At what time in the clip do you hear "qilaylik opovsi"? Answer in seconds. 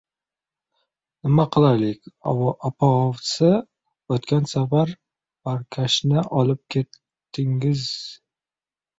1.55-3.49